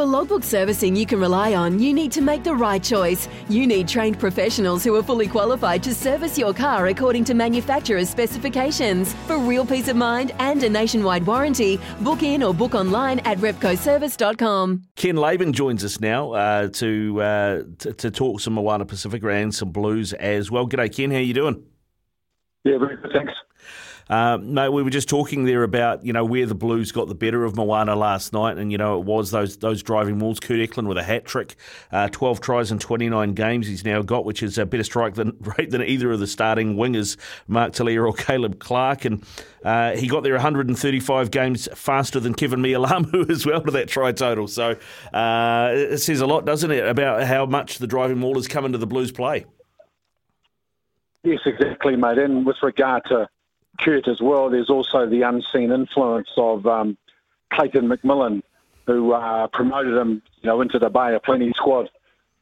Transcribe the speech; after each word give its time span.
For 0.00 0.06
logbook 0.06 0.44
servicing 0.44 0.96
you 0.96 1.04
can 1.04 1.20
rely 1.20 1.52
on, 1.52 1.78
you 1.78 1.92
need 1.92 2.10
to 2.12 2.22
make 2.22 2.42
the 2.42 2.54
right 2.54 2.82
choice. 2.82 3.28
You 3.50 3.66
need 3.66 3.86
trained 3.86 4.18
professionals 4.18 4.82
who 4.82 4.94
are 4.96 5.02
fully 5.02 5.28
qualified 5.28 5.82
to 5.82 5.94
service 5.94 6.38
your 6.38 6.54
car 6.54 6.86
according 6.86 7.24
to 7.24 7.34
manufacturer's 7.34 8.08
specifications. 8.08 9.12
For 9.26 9.36
real 9.36 9.66
peace 9.66 9.88
of 9.88 9.96
mind 9.96 10.32
and 10.38 10.62
a 10.62 10.70
nationwide 10.70 11.26
warranty, 11.26 11.78
book 12.00 12.22
in 12.22 12.42
or 12.42 12.54
book 12.54 12.74
online 12.74 13.18
at 13.26 13.36
repcoservice.com. 13.40 14.84
Ken 14.96 15.16
Laban 15.16 15.52
joins 15.52 15.84
us 15.84 16.00
now 16.00 16.32
uh, 16.32 16.68
to, 16.68 17.20
uh, 17.20 17.62
to, 17.80 17.92
to 17.92 18.10
talk 18.10 18.40
some 18.40 18.54
Moana 18.54 18.86
Pasifika 18.86 19.30
and 19.30 19.54
some 19.54 19.70
blues 19.70 20.14
as 20.14 20.50
well. 20.50 20.66
G'day, 20.66 20.96
Ken. 20.96 21.10
How 21.10 21.18
you 21.18 21.34
doing? 21.34 21.62
Yeah, 22.64 22.78
very 22.78 22.96
good. 22.96 23.10
Thanks. 23.12 23.34
Uh, 24.10 24.38
mate, 24.38 24.70
we 24.70 24.82
were 24.82 24.90
just 24.90 25.08
talking 25.08 25.44
there 25.44 25.62
about 25.62 26.04
you 26.04 26.12
know 26.12 26.24
where 26.24 26.44
the 26.44 26.54
Blues 26.54 26.90
got 26.90 27.06
the 27.06 27.14
better 27.14 27.44
of 27.44 27.54
Moana 27.54 27.94
last 27.94 28.32
night, 28.32 28.58
and 28.58 28.72
you 28.72 28.76
know 28.76 28.98
it 28.98 29.04
was 29.06 29.30
those 29.30 29.56
those 29.58 29.84
driving 29.84 30.18
mauls. 30.18 30.40
Kurt 30.40 30.58
Eklund 30.58 30.88
with 30.88 30.98
a 30.98 31.04
hat 31.04 31.24
trick, 31.24 31.54
uh, 31.92 32.08
twelve 32.08 32.40
tries 32.40 32.72
in 32.72 32.80
twenty 32.80 33.08
nine 33.08 33.34
games 33.34 33.68
he's 33.68 33.84
now 33.84 34.02
got, 34.02 34.24
which 34.24 34.42
is 34.42 34.58
a 34.58 34.66
better 34.66 34.82
strike 34.82 35.14
than, 35.14 35.36
rate 35.58 35.70
than 35.70 35.82
either 35.82 36.10
of 36.10 36.18
the 36.18 36.26
starting 36.26 36.74
wingers, 36.74 37.16
Mark 37.46 37.72
Telea 37.72 38.04
or 38.04 38.12
Caleb 38.12 38.58
Clark, 38.58 39.04
and 39.04 39.24
uh, 39.64 39.92
he 39.92 40.08
got 40.08 40.24
there 40.24 40.32
135 40.32 41.30
games 41.30 41.68
faster 41.72 42.18
than 42.18 42.34
Keven 42.34 42.60
Mealamu 42.60 43.30
as 43.30 43.46
well 43.46 43.62
to 43.62 43.70
that 43.70 43.86
try 43.86 44.10
total. 44.10 44.48
So 44.48 44.72
uh, 45.12 45.70
it 45.72 45.98
says 45.98 46.20
a 46.20 46.26
lot, 46.26 46.44
doesn't 46.44 46.72
it, 46.72 46.84
about 46.84 47.22
how 47.22 47.46
much 47.46 47.78
the 47.78 47.86
driving 47.86 48.18
maul 48.18 48.34
has 48.34 48.48
come 48.48 48.64
into 48.64 48.78
the 48.78 48.88
Blues 48.88 49.12
play. 49.12 49.46
Yes, 51.22 51.38
exactly, 51.46 51.94
mate. 51.94 52.18
And 52.18 52.44
with 52.44 52.56
regard 52.60 53.04
to 53.10 53.28
Kurt 53.80 54.08
as 54.08 54.20
well, 54.20 54.50
there's 54.50 54.70
also 54.70 55.06
the 55.06 55.22
unseen 55.22 55.72
influence 55.72 56.28
of 56.36 56.66
um, 56.66 56.96
Clayton 57.52 57.88
McMillan, 57.88 58.42
who 58.86 59.12
uh, 59.12 59.46
promoted 59.48 59.96
him, 59.96 60.22
you 60.40 60.46
know, 60.48 60.60
into 60.60 60.78
the 60.78 60.90
Bay 60.90 61.14
of 61.14 61.22
Plenty 61.22 61.52
squad, 61.52 61.90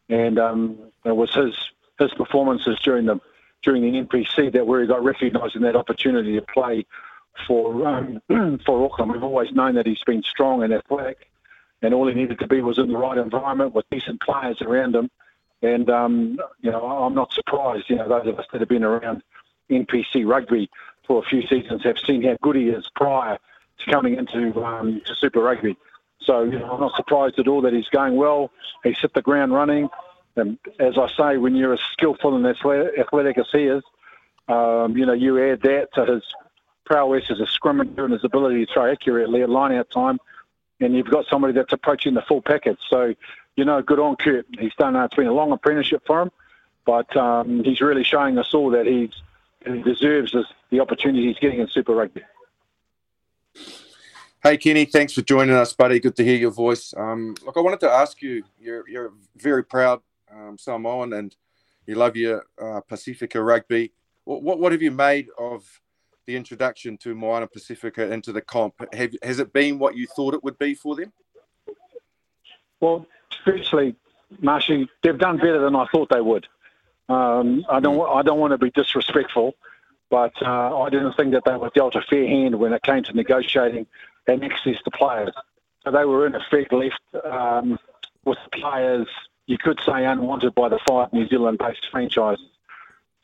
and 0.09 0.39
um, 0.39 0.79
it 1.05 1.15
was 1.15 1.35
his 1.35 1.55
his 1.99 2.13
performances 2.15 2.79
during 2.83 3.07
the 3.07 3.21
during 3.63 3.83
the 3.83 4.05
NPC 4.05 4.53
that 4.53 4.67
where 4.67 4.81
he 4.81 4.87
got 4.87 5.03
recognised 5.03 5.57
in 5.57 5.63
that 5.63 5.77
opportunity 5.77 6.35
to 6.35 6.43
play 6.43 6.87
for 7.47 7.87
um, 7.87 8.21
for 8.65 8.85
Auckland. 8.85 9.13
We've 9.13 9.23
always 9.23 9.53
known 9.53 9.75
that 9.75 9.87
he's 9.87 10.03
been 10.05 10.23
strong 10.23 10.63
and 10.63 10.73
athletic, 10.73 11.29
and 11.83 11.93
all 11.95 12.07
he 12.07 12.15
needed 12.15 12.39
to 12.39 12.47
be 12.47 12.63
was 12.63 12.79
in 12.79 12.89
the 12.89 12.97
right 12.97 13.19
environment 13.19 13.75
with 13.75 13.85
decent 13.91 14.21
players 14.21 14.61
around 14.63 14.95
him. 14.95 15.11
And 15.63 15.91
um, 15.91 16.39
you 16.61 16.71
know, 16.71 16.87
I'm 16.87 17.15
not 17.15 17.33
surprised. 17.33 17.91
You 17.91 17.97
know, 17.97 18.09
those 18.09 18.27
of 18.27 18.39
us 18.39 18.47
that 18.53 18.61
have 18.61 18.69
been 18.69 18.85
around 18.85 19.23
NPC 19.71 20.27
rugby 20.27 20.71
for 21.09 21.19
a 21.19 21.27
few 21.27 21.43
seasons 21.49 21.83
have 21.83 21.99
seen 21.99 22.23
how 22.23 22.37
good 22.41 22.55
he 22.55 22.69
is 22.69 22.89
prior 22.95 23.39
to 23.79 23.91
coming 23.91 24.15
into 24.17 24.65
um, 24.65 25.01
to 25.07 25.15
Super 25.17 25.41
Rugby. 25.41 25.77
So 26.21 26.43
you 26.43 26.59
know, 26.59 26.73
I'm 26.73 26.81
not 26.81 26.95
surprised 26.95 27.39
at 27.41 27.49
all 27.49 27.63
that 27.63 27.73
he's 27.73 27.89
going 27.89 28.15
well. 28.15 28.53
He's 28.85 28.99
hit 28.99 29.15
the 29.15 29.23
ground 29.23 29.53
running. 29.53 29.89
And 30.37 30.59
as 30.79 30.97
I 30.97 31.09
say, 31.17 31.37
when 31.39 31.57
you're 31.57 31.73
as 31.73 31.81
skillful 31.93 32.37
and 32.37 32.47
athletic 32.47 33.39
as 33.39 33.47
he 33.51 33.65
is, 33.65 33.83
um, 34.47 34.97
you 34.97 35.05
know, 35.07 35.15
you 35.15 35.43
add 35.51 35.63
that 35.63 35.89
to 35.95 36.05
his 36.05 36.23
prowess 36.85 37.25
as 37.31 37.41
a 37.41 37.47
scrummager 37.47 38.05
and 38.05 38.13
his 38.13 38.25
ability 38.25 38.65
to 38.65 38.73
throw 38.73 38.91
accurately 38.91 39.43
at 39.43 39.51
line-out 39.51 39.91
time, 39.91 40.19
and 40.81 40.95
you've 40.95 41.11
got 41.11 41.27
somebody 41.27 41.53
that's 41.53 41.73
approaching 41.73 42.15
the 42.15 42.23
full 42.23 42.41
package. 42.41 42.79
So, 42.89 43.15
you 43.57 43.65
know, 43.65 43.83
good 43.83 43.99
on 43.99 44.17
Kurt. 44.17 44.47
He's 44.59 44.75
done. 44.79 44.97
Uh, 44.97 45.05
it's 45.05 45.15
been 45.15 45.27
a 45.27 45.33
long 45.33 45.53
apprenticeship 45.53 46.03
for 46.07 46.23
him, 46.23 46.31
but 46.87 47.15
um, 47.17 47.65
he's 47.65 47.81
really 47.81 48.05
showing 48.05 48.39
us 48.39 48.55
all 48.55 48.71
that 48.71 48.87
he's 48.87 49.11
he 49.67 49.83
deserves 49.83 50.33
this, 50.33 50.47
the 50.71 50.81
opportunity 50.81 51.27
he's 51.27 51.39
getting 51.39 51.61
in 51.61 51.69
Super 51.69 51.95
Rugby. 51.95 52.23
Hey 54.43 54.57
Kenny, 54.57 54.85
thanks 54.85 55.13
for 55.13 55.23
joining 55.23 55.55
us, 55.55 55.73
buddy. 55.73 55.99
Good 55.99 56.17
to 56.17 56.25
hear 56.25 56.37
your 56.37 56.53
voice. 56.53 56.95
Um, 56.97 57.35
look, 57.45 57.57
I 57.57 57.61
wanted 57.61 57.81
to 57.81 57.91
ask 57.91 58.23
you. 58.23 58.45
You're 58.59 58.89
you're 58.89 59.13
very 59.37 59.65
proud 59.65 60.01
um, 60.33 60.57
Samoan, 60.59 61.13
and 61.13 61.35
you 61.87 61.95
love 61.95 62.17
your 62.17 62.45
uh, 62.61 62.81
Pasifika 62.89 63.45
rugby. 63.45 63.93
What, 64.25 64.43
what, 64.43 64.59
what 64.61 64.73
have 64.73 64.83
you 64.83 64.91
made 64.91 65.29
of 65.39 65.65
the 66.27 66.37
introduction 66.37 66.99
to 66.99 67.15
Moana 67.15 67.49
Pasifika 67.49 68.11
into 68.11 68.33
the 68.33 68.43
comp? 68.43 68.75
Have, 68.95 69.15
has 69.23 69.39
it 69.39 69.53
been 69.53 69.79
what 69.79 69.97
you 69.97 70.07
thought 70.07 70.35
it 70.35 70.45
would 70.45 70.59
be 70.59 70.75
for 70.75 70.95
them? 70.95 71.13
Well, 72.81 73.07
firstly, 73.45 73.97
Marshy, 74.41 74.89
they've 75.03 75.19
done 75.19 75.39
better 75.39 75.61
than 75.61 75.75
I 75.75 75.87
thought 75.87 76.11
they 76.11 76.21
would. 76.21 76.47
Um, 77.09 77.65
I 77.71 77.81
don't 77.81 77.99
I 78.07 78.21
don't 78.23 78.39
want 78.39 78.53
to 78.53 78.59
be 78.59 78.71
disrespectful, 78.71 79.55
but 80.11 80.33
uh, 80.43 80.81
I 80.81 80.91
didn't 80.91 81.15
think 81.15 81.33
that 81.33 81.45
they 81.45 81.57
were 81.57 81.71
dealt 81.75 81.95
a 81.95 82.03
fair 82.03 82.27
hand 82.27 82.59
when 82.59 82.73
it 82.73 82.83
came 82.83 83.03
to 83.05 83.13
negotiating 83.13 83.87
and 84.27 84.45
access 84.45 84.77
to 84.85 84.91
players. 84.91 85.35
So 85.85 85.91
they 85.91 86.05
were 86.05 86.27
in 86.27 86.35
effect 86.35 86.73
left 86.73 87.01
um, 87.25 87.79
with 88.25 88.39
players 88.53 89.09
you 89.49 89.57
could 89.57 89.81
say 89.85 90.05
unwanted 90.05 90.55
by 90.55 90.69
the 90.69 90.79
five 90.87 91.13
New 91.13 91.27
Zealand-based 91.27 91.89
franchises. 91.91 92.45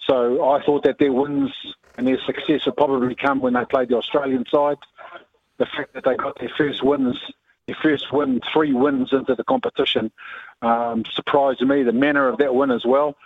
So 0.06 0.50
I 0.50 0.65
thought 0.65 0.83
that 0.84 0.99
their 0.99 1.12
wins 1.12 1.53
and 1.97 2.06
their 2.06 2.19
success 2.25 2.65
would 2.65 2.77
probably 2.77 3.15
come 3.15 3.41
when 3.41 3.53
they 3.53 3.65
played 3.67 3.91
the 3.91 3.99
Australian 3.99 4.47
side. 4.50 4.78
The 5.59 5.67
fact 5.67 5.93
that 5.93 6.05
they 6.05 6.17
got 6.17 6.39
their 6.41 6.50
first 6.56 6.83
wins, 6.83 7.21
their 7.67 7.77
first 7.81 8.11
win, 8.11 8.41
three 8.53 8.73
wins 8.73 9.12
into 9.12 9.34
the 9.34 9.44
competition, 9.44 10.11
um, 10.62 11.05
surprised 11.12 11.61
me. 11.61 11.83
The 11.83 11.93
manner 11.93 12.27
of 12.27 12.39
that 12.39 12.55
win 12.55 12.71
as 12.71 12.87
well 12.87 13.17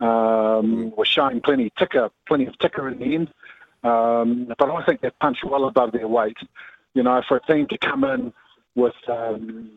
um, 0.00 0.92
showing 1.04 1.40
plenty 1.40 1.72
ticker, 1.78 2.10
plenty 2.26 2.46
of 2.46 2.58
ticker 2.58 2.88
in 2.88 2.98
the 2.98 3.14
end. 3.14 3.32
Um, 3.84 4.52
but 4.58 4.70
I 4.70 4.84
think 4.84 5.00
they 5.00 5.10
punched 5.20 5.44
well 5.44 5.64
above 5.64 5.92
their 5.92 6.08
weight. 6.08 6.36
You 6.94 7.02
know, 7.02 7.22
for 7.28 7.36
a 7.36 7.46
team 7.46 7.66
to 7.68 7.78
come 7.78 8.04
in 8.04 8.32
with 8.74 8.94
um, 9.08 9.70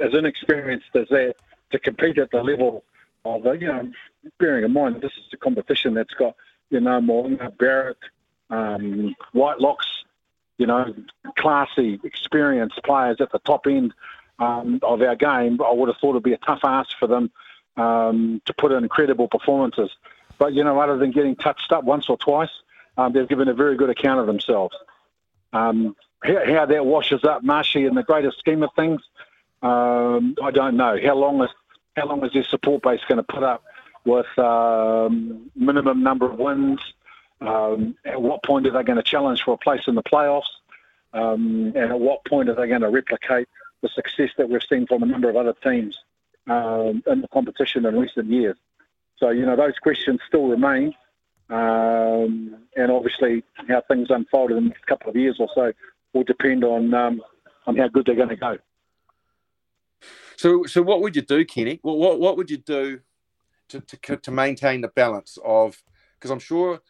as 0.00 0.14
inexperienced 0.14 0.94
as 0.94 1.08
that 1.08 1.34
to 1.72 1.78
compete 1.78 2.18
at 2.18 2.30
the 2.30 2.42
level 2.42 2.84
of, 3.24 3.44
you 3.60 3.66
know, 3.66 3.90
bearing 4.38 4.64
in 4.64 4.72
mind 4.72 4.96
this 5.02 5.12
is 5.12 5.32
a 5.32 5.36
competition 5.36 5.94
that's 5.94 6.14
got, 6.14 6.34
you 6.70 6.80
know, 6.80 7.00
Mo'unga, 7.00 7.56
Barrett, 7.58 7.98
um, 8.50 9.14
Whitelocks, 9.34 9.86
you 10.58 10.66
know, 10.66 10.94
classy, 11.36 12.00
experienced 12.04 12.80
players 12.84 13.16
at 13.20 13.32
the 13.32 13.40
top 13.40 13.66
end 13.66 13.92
um, 14.38 14.78
of 14.82 15.02
our 15.02 15.16
game. 15.16 15.60
I 15.62 15.72
would 15.72 15.88
have 15.88 15.96
thought 16.00 16.10
it'd 16.10 16.22
be 16.22 16.32
a 16.32 16.38
tough 16.38 16.60
ask 16.64 16.90
for 16.98 17.08
them 17.08 17.30
um, 17.76 18.40
to 18.44 18.54
put 18.54 18.72
in 18.72 18.82
incredible 18.82 19.28
performances. 19.28 19.90
But, 20.38 20.52
you 20.52 20.64
know, 20.64 20.78
other 20.80 20.96
than 20.96 21.10
getting 21.10 21.36
touched 21.36 21.72
up 21.72 21.84
once 21.84 22.08
or 22.08 22.16
twice, 22.16 22.50
um, 22.96 23.12
they've 23.12 23.28
given 23.28 23.48
a 23.48 23.54
very 23.54 23.76
good 23.76 23.90
account 23.90 24.20
of 24.20 24.26
themselves. 24.26 24.76
Um, 25.52 25.96
how, 26.22 26.44
how, 26.46 26.66
that 26.66 26.86
washes 26.86 27.24
up 27.24 27.42
Marshy 27.42 27.84
in 27.84 27.94
the 27.94 28.02
greater 28.02 28.32
scheme 28.32 28.62
of 28.62 28.70
things, 28.74 29.00
um, 29.62 30.36
I 30.42 30.50
don't 30.50 30.76
know. 30.76 30.98
How 31.02 31.14
long 31.14 31.42
is 31.42 31.50
how 31.96 32.06
long 32.06 32.24
is 32.24 32.32
their 32.32 32.44
support 32.44 32.82
base 32.82 33.00
going 33.08 33.18
to 33.18 33.22
put 33.22 33.44
up 33.44 33.62
with 34.04 34.26
um, 34.38 35.50
minimum 35.54 36.02
number 36.02 36.30
of 36.30 36.38
wins? 36.38 36.80
Um, 37.40 37.96
at 38.04 38.20
what 38.20 38.42
point 38.42 38.66
are 38.66 38.70
they 38.70 38.82
going 38.82 38.96
to 38.96 39.02
challenge 39.02 39.42
for 39.42 39.54
a 39.54 39.58
place 39.58 39.82
in 39.86 39.94
the 39.94 40.02
playoffs? 40.02 40.42
and 41.12 41.76
at 41.76 42.00
what 42.00 42.24
point 42.24 42.48
are 42.48 42.54
they 42.54 42.66
going 42.66 42.80
to 42.80 42.90
replicate 42.90 43.48
the 43.80 43.88
success 43.88 44.30
that 44.36 44.48
we've 44.48 44.62
seen 44.68 44.86
from 44.86 45.04
a 45.04 45.06
number 45.06 45.30
of 45.30 45.36
other 45.36 45.54
teams? 45.62 45.96
Um, 46.46 47.02
in 47.06 47.22
the 47.22 47.28
competition 47.32 47.86
in 47.86 47.98
recent 47.98 48.28
years. 48.28 48.56
So, 49.16 49.30
you 49.30 49.46
know, 49.46 49.56
those 49.56 49.78
questions 49.82 50.20
still 50.28 50.46
remain. 50.48 50.94
Um, 51.48 52.56
and 52.76 52.90
obviously, 52.90 53.44
how 53.66 53.82
things 53.88 54.08
unfold 54.10 54.50
in 54.50 54.56
the 54.56 54.68
next 54.68 54.86
couple 54.86 55.08
of 55.08 55.16
years 55.16 55.36
or 55.38 55.48
so 55.54 55.72
will 56.12 56.24
depend 56.24 56.64
on 56.64 56.92
um, 56.92 57.22
on 57.66 57.76
how 57.76 57.88
good 57.88 58.04
they're 58.06 58.14
going 58.14 58.28
to 58.28 58.36
go. 58.36 58.58
So, 60.36 60.64
so 60.64 60.82
what 60.82 61.00
would 61.00 61.16
you 61.16 61.22
do, 61.22 61.44
Kenny? 61.46 61.78
What 61.80 61.96
what, 61.96 62.20
what 62.20 62.36
would 62.36 62.50
you 62.50 62.58
do 62.58 63.00
to, 63.68 63.80
to, 63.80 64.16
to 64.16 64.30
maintain 64.30 64.82
the 64.82 64.88
balance 64.88 65.38
of? 65.44 65.82
Because 66.18 66.30
I'm 66.30 66.38
sure 66.38 66.80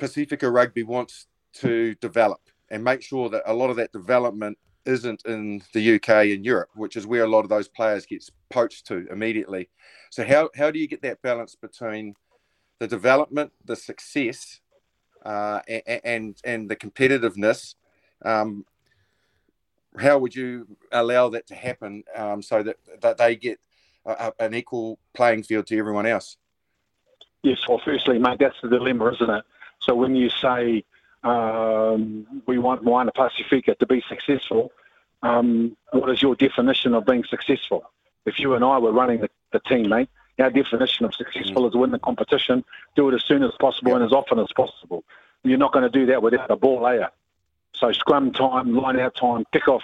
Pasifika 0.00 0.52
Rugby 0.52 0.82
wants 0.82 1.26
to 1.54 1.94
develop 1.96 2.40
and 2.70 2.84
make 2.84 3.02
sure 3.02 3.28
that 3.30 3.42
a 3.46 3.54
lot 3.54 3.70
of 3.70 3.76
that 3.76 3.92
development 3.92 4.58
isn't 4.88 5.24
in 5.26 5.62
the 5.74 5.96
UK 5.96 6.08
and 6.08 6.44
Europe, 6.44 6.70
which 6.74 6.96
is 6.96 7.06
where 7.06 7.22
a 7.22 7.28
lot 7.28 7.44
of 7.44 7.50
those 7.50 7.68
players 7.68 8.06
gets 8.06 8.30
poached 8.48 8.86
to 8.86 9.06
immediately. 9.10 9.68
So 10.10 10.24
how 10.24 10.50
how 10.56 10.70
do 10.70 10.78
you 10.78 10.88
get 10.88 11.02
that 11.02 11.22
balance 11.22 11.54
between 11.54 12.14
the 12.78 12.88
development, 12.88 13.52
the 13.64 13.76
success, 13.76 14.60
uh, 15.24 15.60
and, 15.68 16.00
and, 16.04 16.36
and 16.44 16.70
the 16.70 16.76
competitiveness? 16.76 17.74
Um, 18.24 18.64
how 19.98 20.18
would 20.18 20.34
you 20.34 20.66
allow 20.90 21.28
that 21.30 21.46
to 21.48 21.54
happen 21.54 22.04
um, 22.16 22.40
so 22.42 22.62
that 22.62 22.76
that 23.02 23.18
they 23.18 23.36
get 23.36 23.58
a, 24.06 24.32
an 24.38 24.54
equal 24.54 24.98
playing 25.14 25.42
field 25.42 25.66
to 25.66 25.78
everyone 25.78 26.06
else? 26.06 26.36
Yes, 27.42 27.58
well, 27.68 27.80
firstly, 27.84 28.18
mate, 28.18 28.38
that's 28.40 28.60
the 28.62 28.68
dilemma, 28.68 29.12
isn't 29.12 29.30
it? 29.30 29.44
So 29.80 29.94
when 29.94 30.16
you 30.16 30.28
say 30.30 30.84
um, 31.24 32.42
we 32.46 32.58
want 32.58 32.84
Moana 32.84 33.12
Pasifika 33.12 33.78
to 33.78 33.86
be 33.86 34.02
successful, 34.08 34.72
um, 35.22 35.76
what 35.92 36.10
is 36.10 36.22
your 36.22 36.34
definition 36.34 36.94
of 36.94 37.04
being 37.04 37.24
successful? 37.24 37.90
If 38.24 38.38
you 38.38 38.54
and 38.54 38.64
I 38.64 38.78
were 38.78 38.92
running 38.92 39.20
the, 39.20 39.30
the 39.52 39.60
team, 39.60 39.88
mate, 39.88 40.08
our 40.38 40.50
definition 40.50 41.06
of 41.06 41.14
successful 41.14 41.66
is 41.66 41.72
to 41.72 41.78
win 41.78 41.90
the 41.90 41.98
competition, 41.98 42.64
do 42.94 43.08
it 43.08 43.14
as 43.14 43.24
soon 43.24 43.42
as 43.42 43.50
possible 43.58 43.94
and 43.94 44.04
as 44.04 44.12
often 44.12 44.38
as 44.38 44.52
possible. 44.54 45.02
You're 45.42 45.58
not 45.58 45.72
going 45.72 45.90
to 45.90 45.90
do 45.90 46.06
that 46.06 46.22
without 46.22 46.50
a 46.50 46.56
ball, 46.56 46.84
are? 46.86 47.10
So 47.74 47.92
scrum 47.92 48.32
time, 48.32 48.74
line 48.74 48.98
out 48.98 49.16
time, 49.16 49.44
kick 49.52 49.68
off 49.68 49.82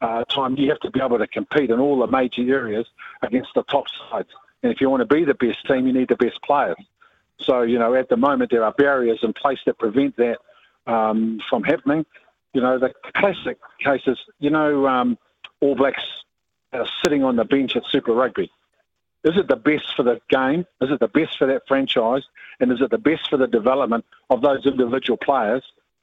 uh, 0.00 0.24
time, 0.24 0.56
you 0.56 0.68
have 0.70 0.80
to 0.80 0.90
be 0.90 1.00
able 1.00 1.18
to 1.18 1.26
compete 1.26 1.70
in 1.70 1.78
all 1.78 1.98
the 1.98 2.06
major 2.06 2.42
areas 2.42 2.86
against 3.22 3.50
the 3.54 3.62
top 3.64 3.86
sides. 4.10 4.28
And 4.62 4.72
if 4.72 4.80
you 4.80 4.88
want 4.88 5.06
to 5.06 5.14
be 5.14 5.24
the 5.24 5.34
best 5.34 5.66
team, 5.66 5.86
you 5.86 5.92
need 5.92 6.08
the 6.08 6.16
best 6.16 6.40
players. 6.42 6.76
So, 7.38 7.62
you 7.62 7.78
know, 7.78 7.94
at 7.94 8.08
the 8.08 8.16
moment, 8.16 8.50
there 8.50 8.64
are 8.64 8.72
barriers 8.72 9.20
in 9.22 9.32
place 9.32 9.58
that 9.66 9.78
prevent 9.78 10.16
that 10.16 10.38
um, 10.90 11.40
from 11.48 11.62
happening. 11.62 12.04
You 12.52 12.60
know, 12.60 12.78
the 12.78 12.92
classic 13.14 13.58
cases, 13.82 14.18
you 14.38 14.50
know, 14.50 14.86
um, 14.86 15.18
All 15.60 15.74
Blacks 15.74 16.02
are 16.72 16.86
sitting 17.02 17.22
on 17.24 17.36
the 17.36 17.44
bench 17.44 17.76
at 17.76 17.84
Super 17.90 18.12
Rugby. 18.12 18.50
Is 19.22 19.36
it 19.36 19.48
the 19.48 19.56
best 19.56 19.94
for 19.96 20.02
the 20.02 20.20
game? 20.30 20.66
Is 20.80 20.90
it 20.90 20.98
the 20.98 21.08
best 21.08 21.36
for 21.38 21.46
that 21.46 21.62
franchise? 21.68 22.22
And 22.58 22.72
is 22.72 22.80
it 22.80 22.90
the 22.90 22.98
best 22.98 23.28
for 23.28 23.36
the 23.36 23.46
development 23.46 24.04
of 24.30 24.40
those 24.40 24.64
individual 24.66 25.18
players 25.18 25.62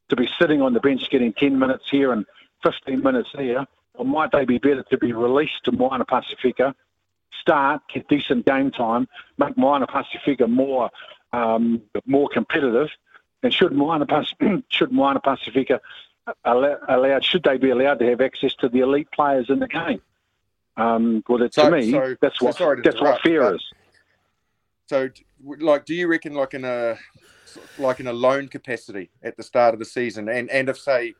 to 0.09 0.15
be 0.15 0.29
sitting 0.39 0.61
on 0.61 0.73
the 0.73 0.79
bench 0.79 1.09
getting 1.09 1.33
10 1.33 1.57
minutes 1.57 1.85
here 1.89 2.11
and 2.11 2.25
15 2.63 3.01
minutes 3.01 3.29
there? 3.35 3.65
Or 3.95 4.05
might 4.05 4.31
they 4.31 4.45
be 4.45 4.59
better 4.59 4.83
to 4.83 4.97
be 4.97 5.13
released 5.13 5.63
to 5.65 5.71
Moana 5.71 6.05
Pasifika, 6.05 6.75
start, 7.41 7.81
get 7.91 8.07
decent 8.07 8.45
game 8.45 8.69
time, 8.69 9.07
make 9.39 9.57
Moana 9.57 9.87
Pasifika 9.87 10.47
more 10.47 10.91
um, 11.33 11.81
more 12.05 12.29
competitive? 12.29 12.89
And 13.43 13.53
should 13.53 13.71
Moana, 13.71 14.05
should 14.69 14.91
Moana 14.91 15.19
Pasifika 15.21 15.79
allow, 16.43 16.77
allowed, 16.87 17.23
should 17.23 17.43
they 17.43 17.57
be 17.57 17.69
allowed 17.69 17.99
to 17.99 18.05
have 18.05 18.21
access 18.21 18.53
to 18.55 18.69
the 18.69 18.79
elite 18.79 19.09
players 19.11 19.49
in 19.49 19.59
the 19.59 19.67
game? 19.67 20.01
Um, 20.75 21.23
well, 21.27 21.39
to 21.39 21.49
So- 21.51 21.71
me, 21.71 21.91
so- 21.91 22.15
that's 22.21 22.41
what 22.41 22.57
to 22.57 22.81
that's 22.83 23.01
what 23.01 23.21
fear 23.21 23.55
is. 23.55 23.63
So, 24.87 25.09
like, 25.43 25.85
do 25.85 25.93
you 25.93 26.07
reckon, 26.07 26.33
like 26.33 26.53
in 26.53 26.63
a 26.63 26.97
like 27.77 27.99
in 27.99 28.07
a 28.07 28.13
loan 28.13 28.47
capacity 28.47 29.09
at 29.21 29.35
the 29.35 29.43
start 29.43 29.73
of 29.73 29.79
the 29.79 29.85
season, 29.85 30.29
and 30.29 30.49
and 30.49 30.69
if 30.69 30.79
say 30.79 31.13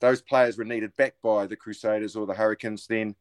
those 0.00 0.20
players 0.20 0.58
were 0.58 0.64
needed 0.64 0.94
back 0.96 1.14
by 1.22 1.46
the 1.46 1.56
Crusaders 1.56 2.16
or 2.16 2.26
the 2.26 2.34
Hurricanes, 2.34 2.86
then 2.86 3.14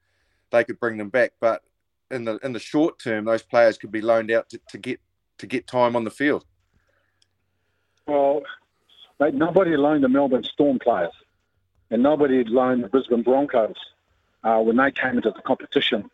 they 0.51 0.63
could 0.63 0.80
bring 0.80 0.98
them 0.98 1.10
back. 1.10 1.34
But 1.39 1.63
in 2.12 2.25
the 2.25 2.38
in 2.39 2.51
the 2.54 2.60
short 2.60 3.00
term, 3.00 3.25
those 3.25 3.44
players 3.44 3.78
could 3.78 3.92
be 3.92 4.01
loaned 4.01 4.30
out 4.31 4.50
to, 4.50 4.60
to 4.69 4.78
get 4.78 5.00
to 5.38 5.48
get 5.48 5.68
time 5.68 5.95
on 5.95 6.04
the 6.04 6.12
field. 6.12 6.45
Well, 8.07 8.44
mate, 9.19 9.33
nobody 9.33 9.75
loaned 9.75 10.04
the 10.04 10.09
Melbourne 10.09 10.44
Storm 10.44 10.80
players, 10.80 11.12
and 11.92 12.01
nobody 12.01 12.38
had 12.38 12.50
loaned 12.50 12.83
the 12.83 12.88
Brisbane 12.88 13.21
Broncos 13.24 13.75
uh, 14.44 14.59
when 14.59 14.77
they 14.77 14.92
came 14.92 15.18
into 15.18 15.31
the 15.31 15.42
competition. 15.42 16.09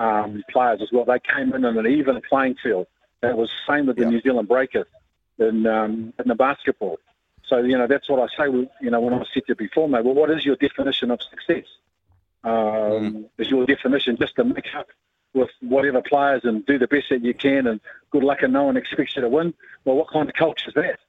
Um, 0.00 0.44
players 0.48 0.80
as 0.80 0.92
well. 0.92 1.04
They 1.04 1.18
came 1.18 1.52
in 1.52 1.64
on 1.64 1.76
an 1.76 1.86
even 1.88 2.20
playing 2.20 2.54
field. 2.62 2.86
That 3.20 3.36
was 3.36 3.50
the 3.50 3.72
same 3.72 3.86
with 3.86 3.96
the 3.96 4.02
Yeah. 4.02 4.10
New 4.10 4.20
Zealand 4.20 4.46
Breakers 4.46 4.86
in 5.38 5.66
um, 5.66 6.12
in 6.20 6.28
the 6.28 6.36
basketball. 6.36 7.00
So 7.48 7.58
you 7.58 7.76
know 7.76 7.88
that's 7.88 8.08
what 8.08 8.20
I 8.20 8.28
say. 8.36 8.48
You 8.80 8.90
know 8.90 9.00
when 9.00 9.12
I 9.14 9.24
said 9.34 9.42
to 9.46 9.48
you 9.48 9.54
before, 9.56 9.88
mate. 9.88 10.04
Well, 10.04 10.14
what 10.14 10.30
is 10.30 10.44
your 10.46 10.54
definition 10.54 11.10
of 11.10 11.20
success? 11.20 11.64
Um, 12.44 13.26
Is 13.38 13.50
your 13.50 13.66
definition 13.66 14.16
just 14.16 14.36
to 14.36 14.44
make 14.44 14.72
up 14.76 14.86
with 15.34 15.50
whatever 15.60 16.00
players 16.00 16.42
and 16.44 16.64
do 16.64 16.78
the 16.78 16.86
best 16.86 17.06
that 17.10 17.24
you 17.24 17.34
can 17.34 17.66
and 17.66 17.80
good 18.10 18.22
luck 18.22 18.42
and 18.42 18.52
no 18.52 18.62
one 18.64 18.76
expects 18.76 19.16
you 19.16 19.22
to 19.22 19.28
win? 19.28 19.52
Well, 19.84 19.96
what 19.96 20.10
kind 20.10 20.28
of 20.28 20.34
culture 20.36 20.68
is 20.68 20.74
that? 20.74 21.00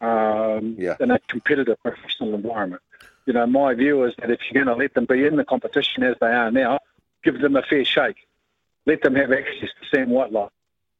Um, 0.00 0.76
Yeah. 0.78 0.96
in 1.00 1.10
a 1.10 1.18
competitive 1.28 1.76
professional 1.82 2.34
environment. 2.34 2.82
You 3.26 3.32
know, 3.32 3.46
my 3.46 3.74
view 3.74 4.04
is 4.04 4.14
that 4.18 4.30
if 4.30 4.40
you're 4.48 4.64
going 4.64 4.74
to 4.74 4.80
let 4.80 4.94
them 4.94 5.04
be 5.06 5.26
in 5.26 5.36
the 5.36 5.44
competition 5.44 6.02
as 6.02 6.16
they 6.20 6.28
are 6.32 6.50
now, 6.50 6.78
give 7.24 7.40
them 7.40 7.56
a 7.56 7.62
fair 7.62 7.84
shake. 7.84 8.16
Let 8.86 9.02
them 9.02 9.16
have 9.16 9.32
access 9.32 9.70
to 9.80 9.88
Sam 9.90 10.10
Whitelock. 10.10 10.52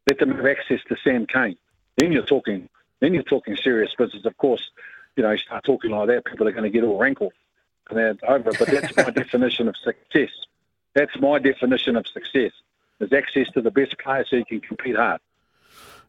Let 0.06 0.18
them 0.18 0.32
have 0.34 0.44
access 0.46 0.80
to 0.88 0.96
Sam 1.02 1.26
Cane. 1.26 1.56
Then 1.96 2.12
you're 2.12 2.24
talking. 2.26 2.68
Then 3.00 3.14
you're 3.14 3.22
talking 3.22 3.56
serious 3.56 3.94
business. 3.96 4.24
Of 4.24 4.36
course, 4.36 4.70
you 5.16 5.22
know, 5.22 5.30
you 5.30 5.38
start 5.38 5.64
talking 5.64 5.90
like 5.90 6.08
that, 6.08 6.24
people 6.24 6.46
are 6.48 6.52
going 6.52 6.64
to 6.64 6.70
get 6.70 6.84
all 6.84 6.98
rankled 6.98 7.32
and 7.88 7.98
they're 7.98 8.16
over. 8.28 8.50
But 8.58 8.68
that's 8.68 8.96
my 8.96 9.10
definition 9.22 9.68
of 9.68 9.76
success. 9.76 10.30
That's 10.94 11.16
my 11.20 11.38
definition 11.38 11.96
of 11.96 12.06
success. 12.06 12.52
Is 13.00 13.12
access 13.12 13.48
to 13.52 13.62
the 13.62 13.70
best 13.70 13.96
players 13.98 14.28
so 14.28 14.36
you 14.36 14.44
can 14.44 14.60
compete 14.60 14.96
hard. 14.96 15.20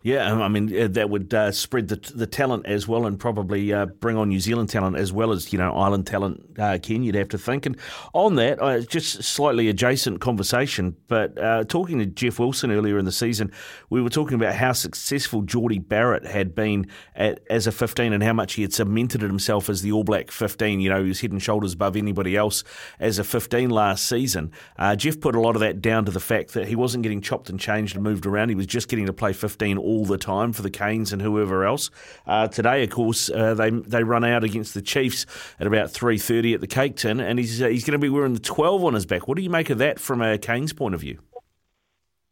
Yeah, 0.02 0.32
um, 0.32 0.42
I 0.42 0.48
mean 0.48 0.94
that 0.94 1.10
would 1.10 1.34
uh, 1.34 1.52
spread 1.52 1.90
the 1.90 1.98
the 2.16 2.26
talent 2.26 2.66
as 2.66 2.88
well, 2.88 3.06
and 3.06 3.20
probably 3.20 3.74
uh, 3.74 3.86
bring 3.86 4.16
on 4.16 4.30
New 4.30 4.40
Zealand 4.40 4.70
talent 4.70 4.96
as 4.96 5.12
well 5.12 5.34
as 5.34 5.52
you 5.52 5.60
know 5.60 5.74
Island 5.74 6.08
talent. 6.08 6.58
Uh, 6.58 6.78
Ken, 6.82 7.04
you'd 7.04 7.16
have 7.16 7.28
to 7.30 7.38
think. 7.38 7.66
And 7.66 7.78
on 8.14 8.36
that, 8.36 8.62
uh, 8.62 8.80
just 8.80 9.22
slightly 9.24 9.68
adjacent 9.68 10.22
conversation, 10.22 10.96
but 11.10 11.38
uh, 11.38 11.66
talking 11.66 12.00
to 12.00 12.06
Jeff 12.06 12.40
Wilson 12.40 12.72
earlier 12.72 12.98
in 12.98 13.04
the 13.04 13.12
season, 13.12 13.52
we 13.90 14.02
were 14.02 14.10
talking 14.10 14.36
about 14.36 14.56
how 14.56 14.72
successful 14.72 15.42
Jordie 15.42 15.80
Barrett 15.80 16.26
had 16.26 16.56
been 16.56 16.88
at, 17.16 17.42
as 17.50 17.68
a 17.68 17.72
15, 17.72 18.14
and 18.14 18.24
how 18.24 18.34
much 18.34 18.54
he 18.54 18.62
had 18.62 18.74
cemented 18.74 19.22
himself 19.22 19.68
as 19.68 19.82
the 19.82 19.92
All 19.92 20.06
Black 20.06 20.32
15. 20.32 20.80
You 20.80 20.90
know, 20.90 21.02
he 21.02 21.10
was 21.10 21.20
head 21.20 21.34
and 21.34 21.42
shoulders 21.42 21.74
above 21.74 21.98
anybody 21.98 22.38
else 22.38 22.64
as 23.02 23.20
a 23.20 23.26
15 23.26 23.70
last 23.70 24.08
season. 24.08 24.54
Uh, 24.78 24.96
Jeff 24.96 25.20
put 25.20 25.36
a 25.36 25.42
lot 25.42 25.58
of 25.58 25.60
that 25.60 25.82
down 25.82 26.06
to 26.06 26.12
the 26.12 26.22
fact 26.22 26.54
that 26.54 26.70
he 26.70 26.76
wasn't 26.78 27.04
getting 27.04 27.20
chopped 27.20 27.50
and 27.50 27.60
changed 27.60 27.96
and 27.96 28.04
moved 28.04 28.26
around. 28.26 28.48
He 28.48 28.56
was 28.56 28.66
just 28.66 28.88
getting 28.88 29.06
to 29.06 29.14
play 29.14 29.34
15 29.34 29.89
all 29.90 30.06
the 30.06 30.18
time 30.18 30.54
for 30.54 30.62
the 30.62 30.70
Canes 30.70 31.12
and 31.12 31.22
whoever 31.22 31.66
else. 31.66 31.90
Uh, 32.28 32.48
today, 32.48 32.84
of 32.84 32.92
course, 32.92 33.30
uh, 33.32 33.56
they 33.56 33.72
they 33.72 34.04
run 34.04 34.24
out 34.24 34.44
against 34.44 34.76
the 34.76 34.82
Chiefs 34.82 35.26
at 35.60 35.66
about 35.66 35.90
3:30 35.90 36.54
at 36.54 36.62
the 36.62 36.68
Cake 36.68 36.96
Tin, 36.96 37.20
and 37.20 37.40
he's 37.40 37.62
uh, 37.62 37.68
he's 37.68 37.84
going 37.84 38.00
to 38.00 38.00
be 38.00 38.10
wearing 38.10 38.34
the 38.34 38.40
12 38.40 38.84
on 38.84 38.94
his 38.94 39.06
back. 39.06 39.28
What 39.28 39.36
do 39.36 39.44
you 39.44 39.50
make 39.50 39.70
of 39.70 39.80
that 39.80 40.00
from 40.00 40.22
a 40.22 40.38
Canes 40.38 40.74
point 40.74 40.94
of 40.94 41.02
view? 41.02 41.20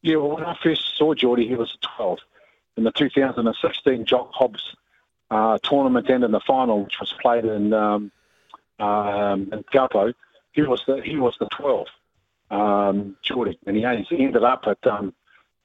Yeah, 0.04 0.18
well, 0.18 0.36
when 0.36 0.46
I 0.46 0.56
first 0.64 0.96
saw 0.96 1.14
Jordie, 1.16 1.48
he 1.48 1.56
was 1.56 1.76
12 1.98 2.20
in 2.78 2.84
the 2.84 2.92
2016 2.92 4.06
Jock 4.06 4.32
Hobbs 4.32 4.76
uh, 5.32 5.58
tournament 5.64 6.08
and 6.10 6.24
in 6.24 6.32
the 6.32 6.40
final, 6.42 6.84
which 6.84 7.00
was 7.00 7.14
played 7.20 7.46
in 7.46 7.74
um, 7.74 8.12
um, 8.80 9.50
in 9.52 9.64
Taupo. 9.74 10.14
He 10.52 10.62
was 10.62 10.84
the 10.88 11.02
he 11.02 11.18
was 11.18 11.36
the 11.40 11.48
12, 11.48 11.88
um, 12.52 13.18
Jordie, 13.24 13.60
and 13.66 13.76
he 13.76 13.84
ended 13.86 14.44
up 14.44 14.66
at 14.68 14.86
um, 14.88 15.14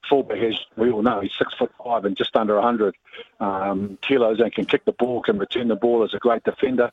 fullback. 0.08 0.38
As 0.38 0.58
we 0.76 0.90
all 0.90 1.02
know, 1.02 1.20
he's 1.20 1.32
six 1.38 1.54
foot 1.54 1.72
five 1.82 2.04
and 2.04 2.16
just 2.16 2.36
under 2.36 2.54
100 2.54 2.94
um, 3.40 3.98
kilos, 4.02 4.40
and 4.40 4.52
can 4.52 4.66
kick 4.66 4.84
the 4.84 4.92
ball, 4.92 5.22
can 5.22 5.38
return 5.38 5.68
the 5.68 5.76
ball 5.76 6.04
is 6.04 6.14
a 6.14 6.18
great 6.18 6.44
defender. 6.44 6.90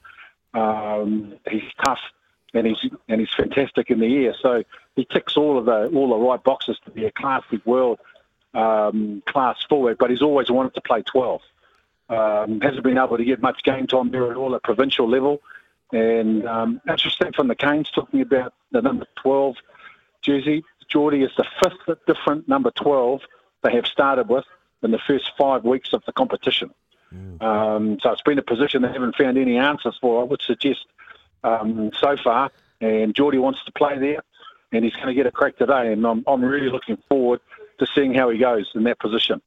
Um, 0.53 1.35
he's 1.50 1.63
tough 1.83 2.00
and 2.53 2.65
he's 2.65 2.91
and 3.07 3.19
he's 3.19 3.33
fantastic 3.35 3.89
in 3.89 4.00
the 4.00 4.25
air. 4.25 4.35
So 4.41 4.63
he 4.95 5.06
ticks 5.06 5.38
all 5.38 5.57
of 5.57 5.65
the 5.65 5.88
all 5.95 6.09
the 6.09 6.17
right 6.17 6.44
boxes 6.44 6.77
to 6.85 6.91
be 6.91 7.06
a 7.06 7.11
classic 7.11 7.65
world 7.65 8.00
um, 8.53 9.23
class 9.25 9.57
forward. 9.67 9.97
But 9.97 10.09
he's 10.09 10.21
always 10.21 10.50
wanted 10.50 10.73
to 10.75 10.81
play 10.81 11.03
12. 11.03 11.41
Um, 12.09 12.61
hasn't 12.61 12.83
been 12.83 12.97
able 12.97 13.17
to 13.17 13.23
get 13.23 13.41
much 13.41 13.63
game 13.63 13.85
time 13.85 14.09
there 14.09 14.31
at 14.31 14.38
all 14.38 14.56
at 14.56 14.63
provincial 14.63 15.07
level. 15.07 15.41
And 15.91 16.47
um, 16.47 16.81
interesting 16.88 17.33
from 17.33 17.47
the 17.47 17.56
Canes 17.56 17.89
talking 17.91 18.21
about 18.21 18.53
the 18.71 18.81
number 18.81 19.06
12 19.17 19.56
jersey. 20.21 20.63
Jordie 20.89 21.24
is 21.24 21.31
the 21.38 21.45
fifth 21.62 22.00
different 22.06 22.47
number 22.47 22.71
12 22.71 23.21
they 23.63 23.73
have 23.73 23.85
started 23.85 24.30
with 24.30 24.45
in 24.81 24.92
the 24.92 24.99
first 24.99 25.31
five 25.37 25.63
weeks 25.63 25.94
of 25.94 26.04
the 26.06 26.11
competition. 26.13 26.71
Um, 27.42 27.97
so 28.02 28.11
it's 28.11 28.21
been 28.21 28.37
a 28.37 28.44
position 28.44 28.81
they 28.81 28.92
haven't 28.92 29.16
found 29.16 29.37
any 29.37 29.57
answers 29.57 29.97
for. 29.99 30.21
I 30.21 30.25
would 30.25 30.42
suggest 30.42 30.85
um, 31.44 31.92
so 31.97 32.16
far, 32.18 32.52
and 32.81 33.16
Jordie 33.16 33.40
wants 33.40 33.63
to 33.66 33.71
play 33.71 33.97
there, 33.97 34.21
and 34.71 34.83
he's 34.83 34.94
going 34.94 35.07
to 35.07 35.13
get 35.13 35.25
a 35.25 35.31
crack 35.31 35.57
today. 35.57 35.92
And 35.92 36.06
I'm, 36.06 36.23
I'm 36.28 36.44
really 36.44 36.69
looking 36.69 36.97
forward 37.07 37.40
to 37.80 37.87
seeing 37.95 38.13
how 38.13 38.30
he 38.30 38.37
goes 38.37 38.69
in 38.75 38.83
that 38.83 38.99
position. 38.99 39.42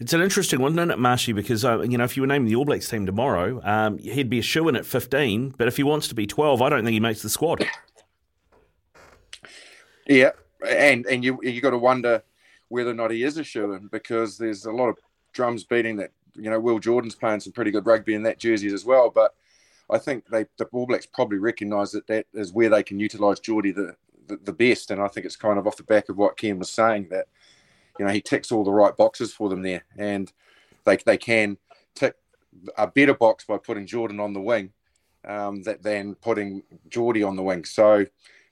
It's 0.00 0.12
an 0.12 0.20
interesting 0.20 0.60
one, 0.60 0.72
isn't 0.72 0.90
it, 0.90 0.98
Marshy? 0.98 1.32
Because 1.32 1.64
uh, 1.64 1.80
you 1.80 1.98
know, 1.98 2.04
if 2.04 2.16
you 2.16 2.22
were 2.22 2.26
naming 2.26 2.48
the 2.48 2.56
All 2.56 2.64
Blacks 2.64 2.88
team 2.88 3.06
tomorrow, 3.06 3.60
um, 3.64 3.98
he'd 3.98 4.30
be 4.30 4.40
a 4.40 4.42
shoe 4.42 4.68
in 4.68 4.76
at 4.76 4.86
15. 4.86 5.54
But 5.56 5.66
if 5.66 5.76
he 5.76 5.82
wants 5.82 6.08
to 6.08 6.14
be 6.14 6.26
12, 6.26 6.60
I 6.60 6.68
don't 6.68 6.84
think 6.84 6.92
he 6.92 7.00
makes 7.00 7.22
the 7.22 7.28
squad. 7.28 7.66
Yeah, 10.06 10.30
and 10.66 11.06
and 11.06 11.24
you 11.24 11.38
you 11.42 11.60
got 11.60 11.70
to 11.70 11.78
wonder 11.78 12.22
whether 12.68 12.90
or 12.90 12.94
not 12.94 13.10
he 13.10 13.22
is 13.22 13.38
a 13.38 13.44
shoe 13.44 13.72
in 13.72 13.88
because 13.88 14.38
there's 14.38 14.64
a 14.64 14.72
lot 14.72 14.88
of 14.88 14.98
drums 15.32 15.64
beating 15.64 15.96
that 15.96 16.10
you 16.34 16.50
know 16.50 16.60
Will 16.60 16.78
Jordan's 16.78 17.14
playing 17.14 17.40
some 17.40 17.52
pretty 17.52 17.70
good 17.70 17.86
rugby 17.86 18.14
in 18.14 18.22
that 18.24 18.38
jersey 18.38 18.72
as 18.72 18.84
well. 18.84 19.10
But 19.10 19.34
I 19.90 19.98
think 19.98 20.26
they 20.28 20.46
the 20.56 20.66
All 20.66 20.86
Blacks 20.86 21.06
probably 21.06 21.38
recognise 21.38 21.92
that 21.92 22.06
that 22.08 22.26
is 22.34 22.52
where 22.52 22.68
they 22.68 22.82
can 22.82 23.00
utilise 23.00 23.40
Jordie 23.40 23.72
the, 23.72 23.96
the 24.26 24.36
the 24.36 24.52
best, 24.52 24.90
and 24.90 25.00
I 25.00 25.08
think 25.08 25.26
it's 25.26 25.36
kind 25.36 25.58
of 25.58 25.66
off 25.66 25.76
the 25.76 25.82
back 25.82 26.08
of 26.08 26.16
what 26.16 26.36
Ken 26.36 26.58
was 26.58 26.70
saying 26.70 27.08
that 27.10 27.26
you 27.98 28.04
know 28.04 28.12
he 28.12 28.20
ticks 28.20 28.52
all 28.52 28.64
the 28.64 28.72
right 28.72 28.96
boxes 28.96 29.32
for 29.32 29.48
them 29.48 29.62
there, 29.62 29.84
and 29.96 30.32
they 30.84 30.96
they 30.96 31.16
can 31.16 31.58
tick 31.94 32.14
a 32.76 32.86
better 32.86 33.14
box 33.14 33.44
by 33.44 33.58
putting 33.58 33.86
Jordan 33.86 34.20
on 34.20 34.32
the 34.32 34.40
wing 34.40 34.72
um, 35.24 35.62
that 35.62 35.82
than 35.82 36.14
putting 36.16 36.62
Jordie 36.88 37.26
on 37.26 37.36
the 37.36 37.42
wing. 37.42 37.64
So. 37.64 38.06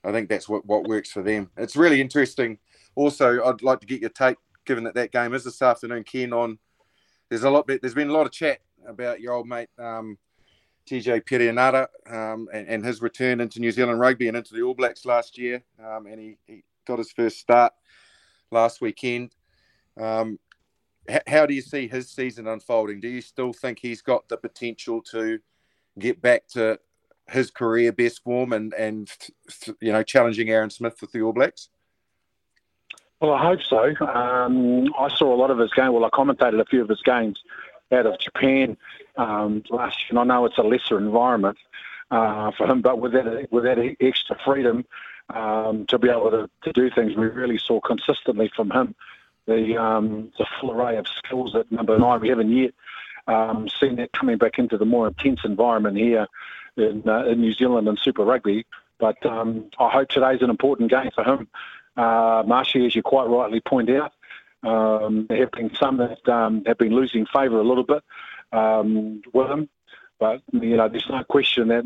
I 0.07 0.13
think 0.13 0.29
that's 0.29 0.47
what, 0.47 0.65
what 0.65 0.87
works 0.87 1.11
for 1.11 1.21
them. 1.21 1.49
It's 1.57 1.75
really 1.75 1.99
interesting. 1.99 2.57
Also, 2.95 3.43
I'd 3.43 3.61
like 3.61 3.81
to 3.81 3.85
get 3.85 3.99
your 3.99 4.09
take, 4.09 4.37
given 4.65 4.85
that 4.85 4.95
that 4.95 5.11
game 5.11 5.33
is 5.33 5.43
this 5.43 5.61
afternoon, 5.61 6.05
Ken. 6.05 6.31
On 6.31 6.57
there's 7.29 7.43
a 7.43 7.49
lot. 7.49 7.67
There's 7.67 7.93
been 7.93 8.09
a 8.09 8.13
lot 8.13 8.25
of 8.25 8.31
chat 8.31 8.59
about 8.87 9.19
your 9.19 9.33
old 9.33 9.47
mate 9.47 9.67
um, 9.77 10.17
TJ 10.89 11.25
Perenara 11.25 11.87
um, 12.09 12.47
and, 12.53 12.67
and, 12.69 12.85
his 12.85 13.01
return 13.01 13.41
into 13.41 13.59
New 13.59 13.71
Zealand 13.71 13.99
rugby 13.99 14.29
and 14.29 14.37
into 14.37 14.53
the 14.53 14.61
All 14.61 14.73
Blacks 14.73 15.05
last 15.05 15.37
year, 15.37 15.61
um, 15.83 16.05
and 16.07 16.19
he, 16.19 16.37
he, 16.45 16.63
got 16.85 16.99
his 16.99 17.11
first 17.11 17.39
start 17.39 17.73
last 18.49 18.79
weekend. 18.79 19.35
Um, 19.99 20.39
h- 21.09 21.21
how 21.27 21.45
do 21.45 21.53
you 21.53 21.61
see 21.61 21.85
his 21.89 22.09
season 22.09 22.47
unfolding? 22.47 23.01
Do 23.01 23.09
you 23.09 23.19
still 23.19 23.51
think 23.51 23.79
he's 23.79 24.01
got 24.01 24.29
the 24.29 24.37
potential 24.37 25.01
to 25.11 25.39
get 25.99 26.21
back 26.21 26.47
to 26.49 26.79
his 27.29 27.51
career 27.51 27.91
best 27.91 28.23
form 28.23 28.53
and 28.53 28.73
and 28.73 29.11
you 29.81 29.91
know 29.91 30.03
challenging 30.03 30.49
Aaron 30.49 30.69
Smith 30.69 30.97
with 31.01 31.11
the 31.11 31.21
All 31.21 31.33
Blacks? 31.33 31.69
Well, 33.19 33.33
I 33.33 33.41
hope 33.43 33.61
so. 33.63 34.05
Um, 34.05 34.93
I 34.97 35.09
saw 35.15 35.33
a 35.33 35.37
lot 35.37 35.49
of 35.49 35.57
his 35.57 35.71
game. 35.73 35.91
Well, 35.93 36.05
I 36.05 36.09
commentated 36.09 36.59
a 36.59 36.65
few 36.65 36.83
of 36.83 36.89
his 36.89 37.01
games 37.01 37.41
out 37.91 38.05
of 38.05 38.19
Japan 38.19 38.77
um, 39.15 39.63
last 39.71 39.97
year, 40.01 40.09
and 40.09 40.19
I 40.19 40.23
know 40.23 40.45
it's 40.45 40.57
a 40.57 40.63
lesser 40.63 40.99
environment 40.99 41.57
uh, 42.11 42.51
for 42.51 42.67
him, 42.67 42.81
but 42.81 42.99
with 42.99 43.13
that 43.13 43.47
with 43.51 43.63
that 43.63 43.95
extra 43.99 44.37
freedom 44.45 44.85
um, 45.33 45.85
to 45.87 45.97
be 45.97 46.09
able 46.09 46.31
to, 46.31 46.49
to 46.63 46.73
do 46.73 46.89
things, 46.89 47.15
we 47.15 47.25
really 47.25 47.57
saw 47.57 47.79
consistently 47.79 48.51
from 48.55 48.71
him 48.71 48.95
the 49.47 49.77
um, 49.77 50.31
the 50.37 50.45
full 50.59 50.71
array 50.71 50.97
of 50.97 51.07
skills 51.07 51.55
at 51.55 51.71
number 51.71 51.97
nine. 51.97 52.21
We 52.21 52.29
haven't 52.29 52.51
yet 52.51 52.73
um, 53.27 53.67
seen 53.67 53.95
that 53.95 54.13
coming 54.13 54.37
back 54.37 54.59
into 54.59 54.77
the 54.77 54.85
more 54.85 55.07
intense 55.07 55.41
environment 55.43 55.97
here 55.97 56.27
in, 56.77 57.03
uh, 57.07 57.25
in 57.25 57.41
New 57.41 57.53
Zealand 57.53 57.87
and 57.87 57.97
Super 57.99 58.23
Rugby. 58.23 58.65
But 58.99 59.23
um, 59.25 59.69
I 59.79 59.89
hope 59.89 60.09
today's 60.09 60.41
an 60.41 60.49
important 60.49 60.89
game 60.89 61.09
for 61.13 61.23
him. 61.23 61.47
Uh, 61.95 62.43
Marshy, 62.45 62.85
as 62.85 62.95
you 62.95 63.03
quite 63.03 63.27
rightly 63.27 63.59
point 63.59 63.89
out, 63.89 64.13
um, 64.63 65.27
there 65.29 65.39
have 65.39 65.51
been 65.51 65.73
some 65.75 65.97
that 65.97 66.27
um, 66.27 66.63
have 66.65 66.77
been 66.77 66.93
losing 66.93 67.25
favour 67.27 67.59
a 67.59 67.63
little 67.63 67.83
bit 67.83 68.03
um, 68.51 69.21
with 69.33 69.49
him. 69.49 69.69
But, 70.19 70.41
you 70.51 70.77
know, 70.77 70.89
there's 70.89 71.09
no 71.09 71.23
question 71.23 71.67
that 71.67 71.85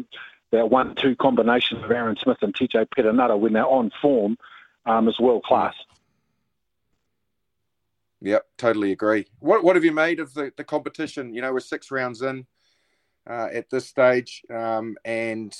that 0.51 0.69
one-two 0.69 1.15
combination 1.15 1.81
of 1.81 1.89
Aaron 1.89 2.17
Smith 2.21 2.37
and 2.41 2.53
TJ 2.53 2.87
Perenara 2.95 3.39
when 3.39 3.53
they're 3.53 3.65
on 3.65 3.89
form 4.01 4.37
um, 4.85 5.07
is 5.07 5.17
world 5.19 5.43
class. 5.43 5.73
Yep, 8.21 8.45
totally 8.57 8.91
agree. 8.91 9.27
What 9.39 9.63
what 9.63 9.75
have 9.75 9.83
you 9.83 9.91
made 9.91 10.19
of 10.19 10.33
the, 10.33 10.51
the 10.55 10.63
competition? 10.63 11.33
You 11.33 11.41
know, 11.41 11.53
we're 11.53 11.59
six 11.59 11.89
rounds 11.89 12.21
in 12.21 12.45
uh, 13.29 13.49
at 13.53 13.69
this 13.69 13.87
stage, 13.87 14.43
um, 14.53 14.97
and 15.05 15.55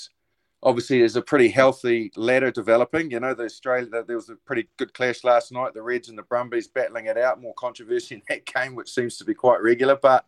obviously 0.62 0.98
there's 0.98 1.16
a 1.16 1.22
pretty 1.22 1.48
healthy 1.48 2.10
ladder 2.16 2.50
developing. 2.50 3.10
You 3.10 3.20
know, 3.20 3.34
the 3.34 3.44
Australia 3.44 4.04
there 4.06 4.16
was 4.16 4.28
a 4.28 4.36
pretty 4.36 4.68
good 4.76 4.94
clash 4.94 5.24
last 5.24 5.52
night. 5.52 5.74
The 5.74 5.82
Reds 5.82 6.08
and 6.08 6.18
the 6.18 6.22
Brumbies 6.22 6.68
battling 6.68 7.06
it 7.06 7.18
out. 7.18 7.40
More 7.40 7.54
controversy 7.54 8.14
in 8.16 8.22
that 8.28 8.46
game, 8.46 8.74
which 8.74 8.90
seems 8.90 9.16
to 9.18 9.24
be 9.24 9.34
quite 9.34 9.62
regular, 9.62 9.96
but 9.96 10.26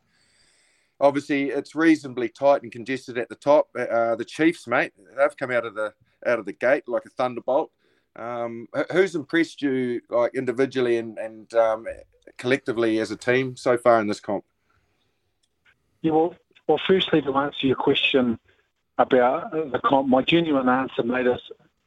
obviously 1.01 1.51
it's 1.51 1.75
reasonably 1.75 2.29
tight 2.29 2.63
and 2.63 2.73
congested 2.73 3.19
at 3.19 3.29
the 3.29 3.35
top. 3.35 3.69
Uh, 3.79 4.15
the 4.17 4.25
Chiefs, 4.25 4.67
mate, 4.67 4.93
they've 5.17 5.37
come 5.37 5.51
out 5.51 5.67
of 5.67 5.75
the 5.75 5.93
out 6.27 6.39
of 6.39 6.47
the 6.47 6.53
gate 6.53 6.89
like 6.89 7.05
a 7.05 7.11
thunderbolt. 7.11 7.71
Um, 8.17 8.69
who's 8.93 9.17
impressed 9.17 9.61
you, 9.61 10.01
like 10.09 10.35
individually 10.35 10.99
and 10.99 11.19
and 11.19 11.53
um, 11.55 11.87
collectively 12.39 12.99
as 12.99 13.11
a 13.11 13.17
team 13.17 13.57
so 13.57 13.77
far 13.77 14.01
in 14.01 14.07
this 14.07 14.21
comp? 14.21 14.45
Yeah, 16.03 16.13
well, 16.13 16.35
well, 16.67 16.81
firstly, 16.87 17.21
to 17.23 17.35
answer 17.37 17.67
your 17.67 17.77
question 17.77 18.39
about 18.99 19.51
the 19.51 19.81
comp, 19.85 20.09
my 20.09 20.23
genuine 20.23 20.69
answer, 20.69 21.03
mate, 21.03 21.27
is 21.27 21.41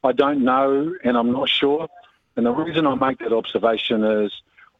I 0.04 0.12
don't 0.12 0.44
know 0.44 0.94
and 1.04 1.18
I'm 1.18 1.32
not 1.32 1.50
sure. 1.50 1.88
And 2.36 2.46
the 2.46 2.52
reason 2.52 2.86
I 2.86 2.96
make 2.96 3.20
that 3.20 3.34
observation 3.34 4.04
is 4.04 4.32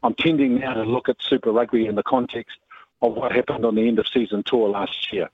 I'm 0.04 0.14
tending 0.14 0.60
now 0.60 0.74
to 0.74 0.84
look 0.84 1.10
at 1.10 1.18
Super 1.20 1.52
Rugby 1.52 1.88
in 1.88 1.96
the 1.96 2.04
context 2.04 2.58
of 3.02 3.14
what 3.14 3.32
happened 3.32 3.66
on 3.66 3.76
the 3.76 3.88
end 3.88 4.00
of 4.00 4.08
season 4.08 4.44
tour 4.44 4.70
last 4.70 5.12
year 5.12 5.30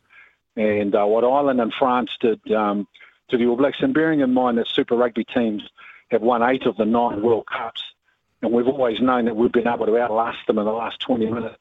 and 0.55 0.95
uh, 0.95 1.05
what 1.05 1.23
Ireland 1.23 1.59
and 1.59 1.73
France 1.73 2.11
did 2.19 2.39
um, 2.53 2.87
to 3.29 3.37
the 3.37 3.45
All 3.47 3.57
Blacks. 3.57 3.81
And 3.81 3.93
bearing 3.93 4.21
in 4.21 4.33
mind 4.33 4.57
that 4.57 4.67
Super 4.67 4.95
Rugby 4.95 5.25
teams 5.25 5.63
have 6.11 6.21
won 6.21 6.43
eight 6.43 6.65
of 6.65 6.77
the 6.77 6.85
nine 6.85 7.21
World 7.21 7.47
Cups, 7.47 7.83
and 8.41 8.51
we've 8.51 8.67
always 8.67 9.01
known 9.01 9.25
that 9.25 9.35
we've 9.35 9.51
been 9.51 9.67
able 9.67 9.85
to 9.85 9.97
outlast 9.97 10.45
them 10.47 10.59
in 10.59 10.65
the 10.65 10.71
last 10.71 10.99
20 11.01 11.25
minutes 11.25 11.57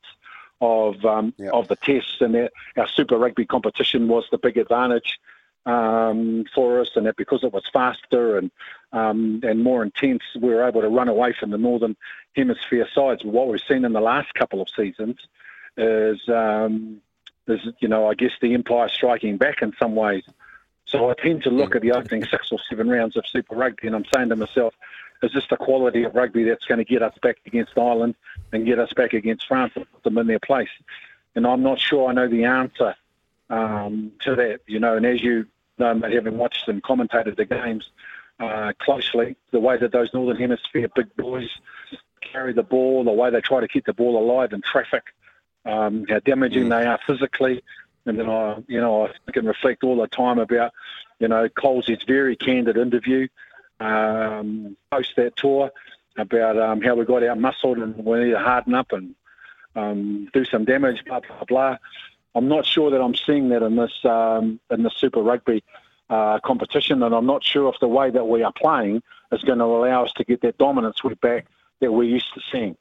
of 0.63 1.05
um, 1.05 1.35
yep. 1.37 1.53
of 1.53 1.69
the 1.69 1.77
tests, 1.77 2.21
and 2.21 2.35
that 2.35 2.53
our 2.77 2.89
Super 2.89 3.19
Rugby 3.19 3.45
competition 3.45 4.09
was 4.09 4.25
the 4.31 4.39
big 4.39 4.57
advantage 4.57 5.19
um, 5.67 6.45
for 6.55 6.81
us, 6.81 6.91
and 6.95 7.05
that 7.07 7.17
because 7.17 7.43
it 7.43 7.53
was 7.53 7.65
faster 7.73 8.39
and 8.39 8.51
um, 8.93 9.41
and 9.43 9.63
more 9.63 9.83
intense, 9.83 10.23
we 10.41 10.51
were 10.51 10.67
able 10.67 10.81
to 10.81 10.89
run 10.89 11.09
away 11.09 11.35
from 11.39 11.51
the 11.51 11.59
Northern 11.59 11.97
Hemisphere 12.37 12.89
sides. 12.95 13.25
What 13.25 13.49
we've 13.49 13.61
seen 13.69 13.85
in 13.85 13.93
the 13.93 14.01
last 14.01 14.33
couple 14.35 14.63
of 14.63 14.69
seasons 14.75 15.17
is 15.77 16.21
um, 16.29 17.03
is 17.49 17.61
you 17.81 17.89
know 17.89 18.07
I 18.07 18.15
guess 18.15 18.33
the 18.41 18.55
Empire 18.55 18.89
striking 18.89 19.37
back 19.37 19.63
in 19.63 19.73
some 19.79 19.97
ways. 19.97 20.25
So 20.87 21.11
I 21.11 21.15
tend 21.15 21.43
to 21.45 21.51
look 21.51 21.75
at 21.75 21.81
the 21.81 21.93
opening 21.93 22.25
six 22.25 22.53
or 22.53 22.59
seven 22.69 22.89
rounds 22.89 23.17
of 23.17 23.27
Super 23.27 23.57
Rugby, 23.57 23.87
and 23.87 23.97
I'm 23.97 24.05
saying 24.15 24.29
to 24.29 24.37
myself, 24.37 24.75
is 25.23 25.33
this 25.33 25.47
the 25.49 25.57
quality 25.57 26.05
of 26.05 26.15
rugby 26.15 26.45
that's 26.45 26.65
going 26.65 26.79
to 26.79 26.85
get 26.85 27.03
us 27.03 27.17
back 27.23 27.39
against 27.47 27.79
Ireland 27.79 28.15
and 28.53 28.67
get 28.67 28.79
us 28.79 28.93
back 28.93 29.13
against 29.13 29.47
France 29.47 29.73
and 29.77 29.91
put 29.93 30.03
them 30.03 30.19
in 30.19 30.27
their 30.27 30.41
place? 30.41 30.69
And 31.35 31.47
I'm 31.47 31.63
not 31.63 31.81
sure 31.81 32.09
I 32.09 32.13
know 32.13 32.29
the 32.29 32.45
answer 32.45 32.95
um, 33.49 34.13
to 34.21 34.35
that, 34.35 34.61
you 34.67 34.81
know. 34.81 34.97
And 34.97 35.07
as 35.07 35.23
you 35.23 35.47
know, 35.79 36.01
having 36.01 36.37
watched 36.39 36.69
and 36.69 36.83
commentated 36.83 37.37
the 37.37 37.45
games 37.45 37.89
uh, 38.41 38.73
closely, 38.79 39.37
the 39.51 39.61
way 39.61 39.77
that 39.77 39.93
those 39.93 40.13
Northern 40.13 40.37
Hemisphere 40.37 40.89
big 40.95 41.15
boys 41.17 41.49
carry 42.21 42.53
the 42.53 42.63
ball, 42.63 43.05
the 43.05 43.13
way 43.13 43.31
they 43.31 43.41
try 43.41 43.61
to 43.61 43.69
keep 43.69 43.87
the 43.87 43.93
ball 43.93 44.19
alive 44.19 44.53
in 44.53 44.63
traffic, 44.63 45.05
um, 45.65 46.05
how 46.09 46.19
damaging 46.21 46.65
mm. 46.65 46.71
they 46.71 46.87
are 46.87 46.99
physically. 47.07 47.63
And 48.05 48.19
then 48.19 48.29
I, 48.29 48.59
you 48.67 48.81
know, 48.81 49.07
I 49.07 49.33
can 49.33 49.47
reflect 49.47 49.85
all 49.85 49.97
the 49.97 50.09
time 50.09 50.39
about, 50.39 50.73
you 51.21 51.29
know, 51.29 51.49
Cole's 51.49 51.89
very 52.07 52.35
candid 52.35 52.77
interview 52.77 53.29
um, 53.83 54.77
post 54.91 55.13
that 55.17 55.37
tour 55.37 55.71
about 56.17 56.59
um, 56.59 56.81
how 56.81 56.95
we 56.95 57.05
got 57.05 57.23
out 57.23 57.39
muscled 57.39 57.79
and 57.79 57.97
we 58.05 58.25
need 58.25 58.31
to 58.31 58.39
harden 58.39 58.75
up 58.75 58.93
and 58.93 59.15
um, 59.75 60.29
do 60.33 60.45
some 60.45 60.65
damage, 60.65 61.05
blah 61.07 61.21
blah 61.21 61.45
blah. 61.47 61.77
I'm 62.35 62.49
not 62.49 62.65
sure 62.65 62.91
that 62.91 63.01
I'm 63.01 63.15
seeing 63.15 63.49
that 63.51 63.63
in 63.63 63.77
this 63.77 64.05
um, 64.05 64.61
in 64.71 64.83
the 64.83 64.91
Super 64.97 65.21
Rugby 65.21 65.63
uh, 66.11 66.39
competition, 66.41 67.03
and 67.03 67.15
I'm 67.15 67.27
not 67.27 67.45
sure 67.45 67.69
if 67.73 67.81
the 67.81 67.89
way 67.89 68.11
that 68.11 68.25
we 68.25 68.43
are 68.43 68.53
playing 68.53 69.03
is 69.33 69.43
going 69.43 69.59
to 69.59 69.65
allow 69.65 70.05
us 70.05 70.13
to 70.17 70.25
get 70.25 70.43
that 70.43 70.59
dominance 70.59 71.03
we're 71.03 71.15
back 71.17 71.47
that 71.81 71.93
we're 71.93 72.05
used 72.05 72.33
to 72.35 72.41
seeing. 72.51 72.77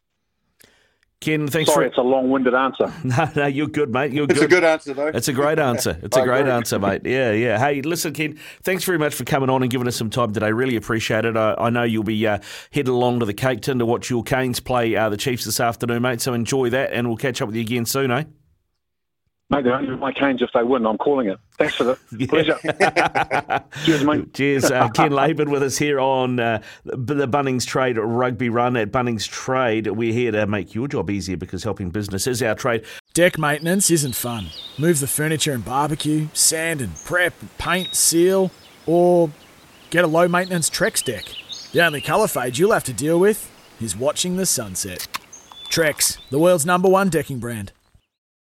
Ken, 1.21 1.47
thanks 1.47 1.69
for 1.69 1.75
Sorry, 1.75 1.85
for 1.85 1.89
it's 1.89 1.97
a 1.99 2.01
long-winded 2.01 2.55
answer. 2.55 2.91
no, 3.03 3.29
no, 3.35 3.45
you're 3.45 3.67
good, 3.67 3.93
mate. 3.93 4.11
You're 4.11 4.25
it's 4.25 4.33
good. 4.33 4.45
a 4.45 4.47
good 4.47 4.63
answer, 4.63 4.93
though. 4.95 5.07
It's 5.07 5.27
a 5.27 5.33
great 5.33 5.59
answer. 5.59 5.95
It's 6.01 6.17
a 6.17 6.23
great 6.25 6.47
answer, 6.47 6.79
mate. 6.79 7.01
Yeah, 7.05 7.31
yeah. 7.31 7.59
Hey, 7.59 7.83
listen, 7.83 8.11
Ken, 8.11 8.39
thanks 8.63 8.83
very 8.83 8.97
much 8.97 9.13
for 9.13 9.23
coming 9.23 9.47
on 9.47 9.61
and 9.61 9.69
giving 9.69 9.87
us 9.87 9.95
some 9.95 10.09
time 10.09 10.33
today. 10.33 10.51
Really 10.51 10.75
appreciate 10.75 11.25
it. 11.25 11.37
I, 11.37 11.53
I 11.59 11.69
know 11.69 11.83
you'll 11.83 12.03
be 12.03 12.25
uh, 12.25 12.39
headed 12.73 12.87
along 12.87 13.19
to 13.19 13.27
the 13.27 13.35
Cake 13.35 13.61
Tin 13.61 13.77
to 13.77 13.85
watch 13.85 14.09
your 14.09 14.23
Canes 14.23 14.59
play 14.59 14.95
uh, 14.95 15.09
the 15.09 15.17
Chiefs 15.17 15.45
this 15.45 15.59
afternoon, 15.59 16.01
mate. 16.01 16.21
So 16.21 16.33
enjoy 16.33 16.71
that, 16.71 16.91
and 16.91 17.07
we'll 17.07 17.17
catch 17.17 17.39
up 17.39 17.47
with 17.47 17.55
you 17.55 17.61
again 17.61 17.85
soon, 17.85 18.09
eh? 18.09 18.23
Mate, 19.51 19.65
they 19.65 19.70
don't 19.70 19.86
use 19.86 20.00
my 20.00 20.13
canes 20.13 20.41
if 20.41 20.50
they 20.53 20.63
win. 20.63 20.86
I'm 20.86 20.98
calling 20.98 21.27
it. 21.27 21.38
Thanks 21.58 21.75
for 21.75 21.84
the 21.84 21.98
yeah. 22.17 22.27
pleasure. 22.27 23.65
Cheers, 23.84 24.03
mate. 24.05 24.34
Cheers. 24.34 24.72
Uh, 24.72 24.88
Ken 24.93 25.12
Laban 25.12 25.51
with 25.51 25.62
us 25.62 25.77
here 25.77 26.00
on 26.00 26.39
uh, 26.39 26.62
the 26.86 27.27
Bunnings 27.27 27.65
Trade 27.65 27.98
Rugby 27.98 28.48
Run 28.48 28.77
at 28.77 28.93
Bunnings 28.93 29.27
Trade. 29.27 29.88
We're 29.88 30.13
here 30.13 30.31
to 30.31 30.48
make 30.48 30.74
your 30.74 30.88
job 30.88 31.10
easier 31.10 31.36
because 31.36 31.65
helping 31.65 31.89
business 31.89 32.27
is 32.27 32.41
our 32.41 32.55
trade. 32.55 32.86
Deck 33.13 33.38
maintenance 33.38 33.91
isn't 33.91 34.15
fun. 34.15 34.48
Move 34.77 35.01
the 35.01 35.08
furniture 35.08 35.51
and 35.51 35.65
barbecue, 35.65 36.29
sand 36.31 36.79
and 36.79 36.96
prep, 37.03 37.34
paint, 37.58 37.93
seal, 37.93 38.51
or 38.86 39.31
get 39.89 40.05
a 40.05 40.08
low 40.08 40.29
maintenance 40.29 40.70
Trex 40.70 41.03
deck. 41.03 41.25
The 41.74 41.86
only 41.86 42.00
colour 42.00 42.29
fade 42.29 42.58
you'll 42.58 42.72
have 42.72 42.86
to 42.86 42.93
deal 42.93 43.20
with 43.20 43.51
is 43.81 43.98
watching 43.98 44.38
the 44.38 44.46
sunset. 44.46 45.10
Trex, 45.70 46.20
the 46.29 46.39
world's 46.39 46.65
number 46.65 46.88
one 46.88 47.10
decking 47.10 47.39
brand. 47.39 47.74